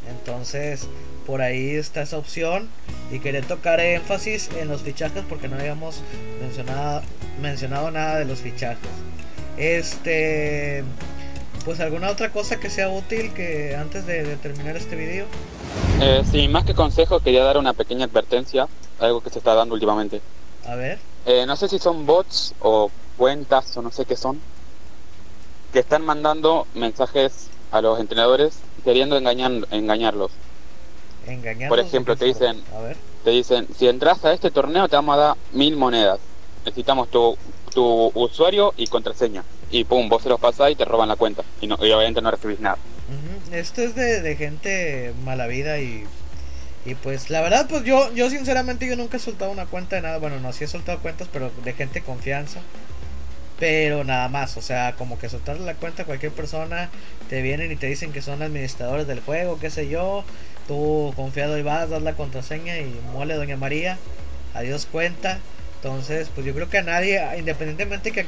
[0.08, 0.88] Entonces,
[1.26, 2.68] por ahí está esa opción.
[3.10, 6.00] Y quería tocar énfasis en los fichajes porque no habíamos
[6.40, 7.02] mencionado,
[7.40, 8.88] mencionado nada de los fichajes.
[9.56, 10.84] Este
[11.64, 15.26] pues alguna otra cosa que sea útil que antes de, terminar este video.
[16.00, 18.68] Eh, sí, más que consejo quería dar una pequeña advertencia,
[19.00, 20.20] algo que se está dando últimamente.
[20.66, 20.98] A ver.
[21.26, 24.40] Eh, no sé si son bots o cuentas o no sé qué son,
[25.72, 30.32] que están mandando mensajes a los entrenadores queriendo engañar, engañarlos.
[31.68, 32.62] Por ejemplo, te dicen,
[33.24, 36.20] te dicen, si entras a este torneo te vamos a dar mil monedas.
[36.66, 37.38] Necesitamos tu,
[37.72, 39.42] tu usuario y contraseña
[39.74, 41.42] y pum, vos se los pasás y te roban la cuenta.
[41.60, 42.78] Y, no, obviamente no recibís nada.
[43.50, 46.04] Esto es de, gente mala vida y,
[46.86, 50.02] y pues la verdad, pues yo, yo sinceramente yo nunca he soltado una cuenta de
[50.02, 50.18] nada.
[50.18, 52.60] Bueno, no, sí he soltado cuentas, pero de gente confianza.
[53.58, 56.90] Pero nada más, o sea, como que soltar la cuenta a cualquier persona,
[57.28, 60.24] te vienen y te dicen que son administradores del juego, qué sé yo.
[60.68, 63.98] Tú confiado y vas, das la contraseña y muele Doña María.
[64.54, 65.40] Adiós cuenta.
[65.84, 68.26] Entonces, pues yo creo que a nadie, independientemente que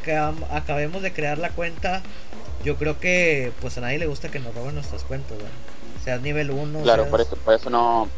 [0.51, 2.03] acabemos de crear la cuenta,
[2.62, 6.05] yo creo que pues a nadie le gusta que nos roben nuestras cuentas, ¿no?
[6.05, 6.83] sea nivel 1.
[6.83, 8.11] Claro, por eso, por eso no,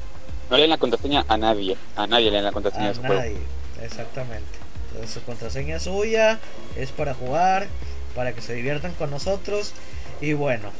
[0.51, 3.37] no leen la contraseña a nadie, a nadie leen la contraseña a de nadie,
[3.81, 4.59] exactamente.
[4.89, 6.41] Entonces su contraseña suya,
[6.77, 7.69] es para jugar,
[8.17, 9.73] para que se diviertan con nosotros
[10.21, 10.71] y bueno.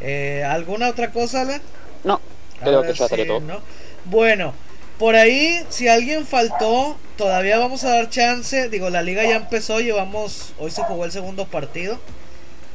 [0.00, 1.60] Eh, ¿Alguna otra cosa, Alan?
[2.04, 2.18] No,
[2.60, 3.40] creo que ya todo.
[3.40, 3.60] ¿no?
[4.06, 4.54] Bueno,
[5.00, 8.68] por ahí, si alguien faltó, todavía vamos a dar chance.
[8.68, 11.98] Digo, la liga ya empezó, llevamos, hoy se jugó el segundo partido.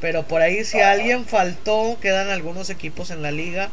[0.00, 3.70] Pero por ahí, si alguien faltó, quedan algunos equipos en la liga.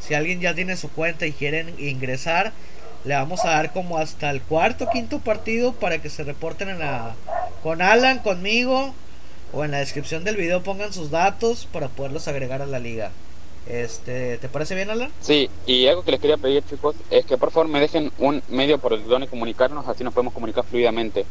[0.00, 2.52] Si alguien ya tiene su cuenta y quieren ingresar,
[3.04, 6.74] le vamos a dar como hasta el cuarto quinto partido para que se reporten
[7.62, 8.94] con Alan conmigo
[9.52, 13.10] o en la descripción del video pongan sus datos para poderlos agregar a la liga
[13.66, 17.38] este te parece bien Alan sí y algo que les quería pedir chicos es que
[17.38, 21.24] por favor me dejen un medio por el donde comunicarnos así nos podemos comunicar fluidamente.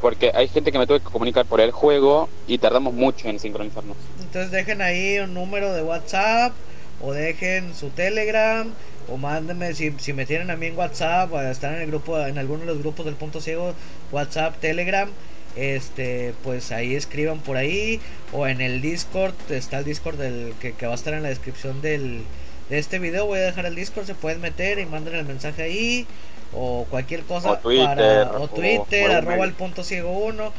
[0.00, 3.38] Porque hay gente que me tuve que comunicar por el juego y tardamos mucho en
[3.38, 3.98] sincronizarnos.
[4.20, 6.54] Entonces dejen ahí un número de WhatsApp
[7.02, 8.72] o dejen su Telegram
[9.08, 12.18] o mándenme si, si me tienen a mí en WhatsApp o están en el grupo
[12.18, 13.74] en alguno de los grupos del punto ciego
[14.10, 15.10] WhatsApp Telegram
[15.56, 18.00] este pues ahí escriban por ahí
[18.32, 21.82] o en el Discord está el Discord del que, va a estar en la descripción
[21.82, 22.22] del
[22.68, 25.62] de este video voy a dejar el Discord se pueden meter y manden el mensaje
[25.62, 26.06] ahí
[26.52, 30.52] o cualquier cosa o Twitter, para o Twitter arroba el punto ciego uno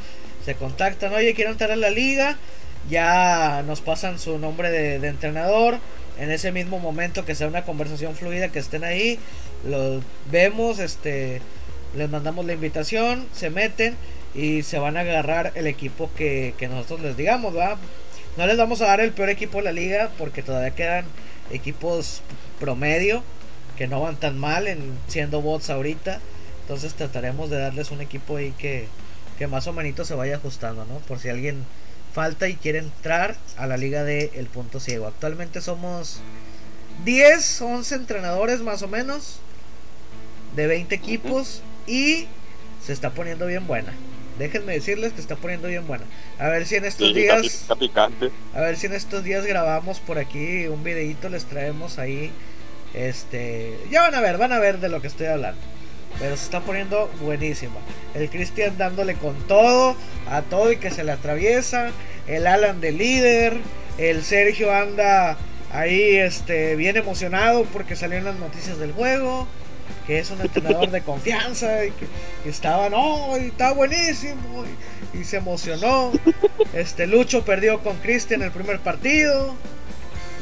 [0.46, 2.38] se contactan oye quiero entrar a la liga
[2.90, 5.80] ya nos pasan su nombre de entrenador
[6.22, 9.18] en ese mismo momento que sea una conversación fluida, que estén ahí,
[9.66, 11.42] los vemos, este,
[11.96, 13.96] les mandamos la invitación, se meten
[14.34, 17.78] y se van a agarrar el equipo que, nosotros les digamos, ¿va?
[18.38, 21.06] No les vamos a dar el peor equipo de la liga porque todavía quedan
[21.52, 22.22] equipos
[22.60, 23.24] promedio
[23.78, 26.20] que no van tan mal en siendo bots ahorita.
[26.62, 28.88] Entonces trataremos de darles un equipo ahí que,
[29.38, 31.00] que más o menos se vaya ajustando, ¿no?
[31.00, 31.66] Por si alguien
[32.14, 35.08] falta y quiere entrar a la liga de El Punto Ciego.
[35.08, 36.22] Actualmente somos
[37.04, 39.40] 10, 11 entrenadores más o menos
[40.56, 42.28] de 20 equipos y
[42.86, 43.94] se está poniendo bien buena.
[44.42, 46.06] Déjenme decirles que está poniendo bien buena.
[46.40, 47.68] A ver si en estos días
[48.54, 52.32] A ver si en estos días grabamos por aquí un videito les traemos ahí
[52.94, 55.62] este, ya van a ver, van a ver de lo que estoy hablando.
[56.20, 57.76] Pero se está poniendo buenísima.
[58.14, 59.96] El Cristian dándole con todo,
[60.30, 61.92] a todo y que se le atraviesa.
[62.28, 63.58] El Alan de líder.
[63.98, 65.38] El Sergio anda
[65.72, 69.48] ahí este, bien emocionado porque salieron las noticias del juego.
[70.08, 72.08] Que es un entrenador de confianza y que
[72.50, 74.66] estaba, no, y está buenísimo.
[75.14, 76.12] Y, se emocionó.
[76.74, 79.56] Este Lucho perdió con Cristian el primer partido.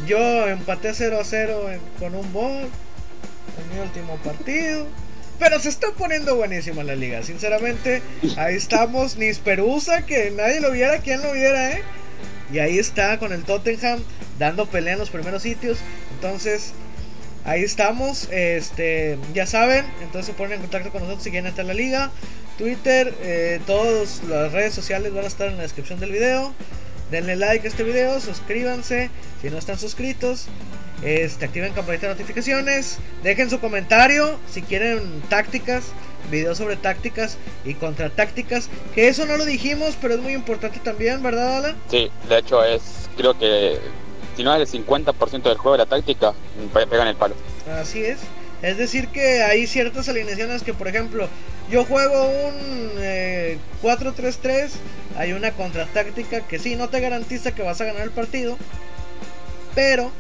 [0.08, 1.60] Yo empaté 0 a 0
[2.00, 2.70] con un bol
[3.58, 4.88] en mi último partido.
[5.40, 8.02] Pero se está poniendo buenísima la liga, sinceramente.
[8.38, 11.84] Ahí estamos, Nisperusa, que nadie lo viera, quien lo viera, ¿eh?
[12.52, 14.02] Y ahí está con el Tottenham
[14.38, 15.78] dando pelea en los primeros sitios.
[16.16, 16.74] Entonces,
[17.46, 18.28] ahí estamos.
[18.32, 21.74] Este, ya saben, entonces se ponen en contacto con nosotros si quieren entrar a la
[21.74, 22.12] liga.
[22.58, 26.54] Twitter, eh, todas las redes sociales van a estar en la descripción del video.
[27.12, 29.10] Denle like a este video, suscríbanse
[29.42, 30.48] si no están suscritos.
[31.02, 32.98] Este, activen campanita de notificaciones.
[33.24, 35.86] Dejen su comentario si quieren tácticas,
[36.30, 38.70] videos sobre tácticas y contratácticas.
[38.94, 41.76] Que eso no lo dijimos, pero es muy importante también, ¿verdad, Alan?
[41.90, 43.80] Sí, de hecho es, creo que
[44.36, 46.34] si no es el 50% del juego de la táctica,
[46.74, 47.36] pegan el palo.
[47.80, 48.20] Así es.
[48.62, 51.28] Es decir que hay ciertas alineaciones que, por ejemplo,
[51.72, 52.92] yo juego un
[53.82, 54.70] 4-3-3, eh,
[55.18, 58.58] hay una contratáctica que sí, no te garantiza que vas a ganar el partido,
[59.76, 60.12] pero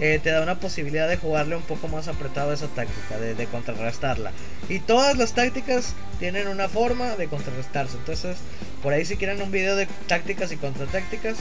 [0.00, 4.32] eh, te da una posibilidad de jugarle un poco más apretado esa táctica, de, contrarrestarla.
[4.68, 7.96] Y todas las tácticas tienen una forma de contrarrestarse.
[7.96, 8.36] Entonces,
[8.82, 11.36] por ahí si quieren un video de tácticas y contratácticas,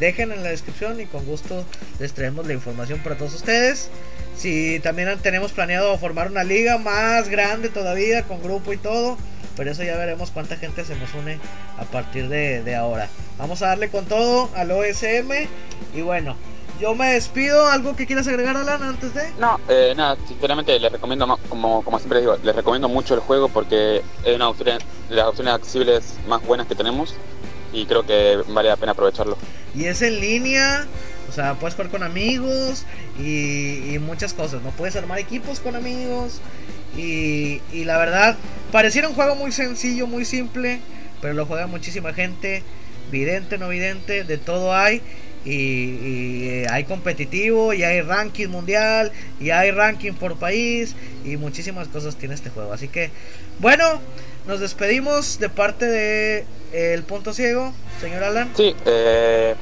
[0.00, 1.64] dejen en la descripción y con gusto
[2.00, 3.90] les traemos la información para todos ustedes.
[4.36, 9.18] Si también tenemos planeado formar una liga más grande todavía, con grupo y todo.
[9.56, 11.38] Pero eso ya veremos cuánta gente se nos une
[11.76, 13.08] a partir de, de ahora.
[13.36, 15.46] Vamos a darle con todo al OSM.
[15.94, 16.36] Y bueno,
[16.80, 17.68] yo me despido.
[17.68, 19.30] ¿Algo que quieras agregar, Alan, antes de?
[19.38, 23.48] No, eh, nada, sinceramente les recomiendo, como, como siempre digo, les recomiendo mucho el juego
[23.48, 24.78] porque es una opción,
[25.10, 27.14] de las opciones accesibles más buenas que tenemos
[27.72, 29.36] y creo que vale la pena aprovecharlo.
[29.74, 30.86] Y es en línea,
[31.28, 32.84] o sea, puedes jugar con amigos
[33.18, 34.70] y, muchas cosas, ¿no?
[34.70, 36.40] Puedes armar equipos con amigos
[36.96, 38.36] y, y la verdad,
[38.72, 40.80] pareciera un juego muy sencillo, muy simple,
[41.20, 42.62] pero lo juega muchísima gente,
[43.10, 45.02] vidente, no vidente, de todo hay
[45.44, 51.88] y, eh, hay competitivo y hay ranking mundial y hay ranking por país y muchísimas
[51.88, 52.72] cosas tiene este juego.
[52.72, 53.10] Así que
[53.58, 54.00] bueno
[54.46, 58.50] nos despedimos de parte de el punto ciego señor Alan.
[58.56, 59.54] Sí eh,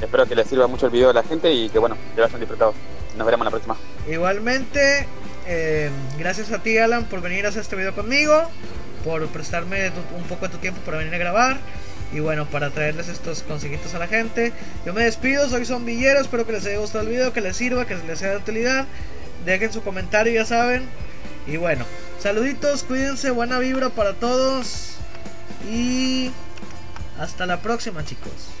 [0.00, 2.26] espero que les sirva mucho el video a la gente y que bueno que lo
[2.26, 2.74] hayan disfrutado.
[3.16, 3.76] Nos veremos la próxima.
[4.10, 5.06] Igualmente
[5.46, 8.48] eh, gracias a ti Alan por venir a hacer este video conmigo
[9.04, 11.58] por prestarme un poco de tu tiempo para venir a grabar
[12.12, 14.52] y bueno, para traerles estos consejitos a la gente.
[14.86, 17.86] Yo me despido, soy Zombillero, espero que les haya gustado el video, que les sirva,
[17.86, 18.86] que les sea de utilidad.
[19.44, 20.84] Dejen su comentario, ya saben.
[21.46, 21.84] Y bueno,
[22.20, 24.96] saluditos, cuídense, buena vibra para todos.
[25.70, 26.30] Y
[27.18, 28.57] hasta la próxima, chicos.